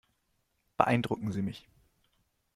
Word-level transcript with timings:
Beeindrucken 0.77 1.31
Sie 1.31 1.43
mich. 1.43 1.67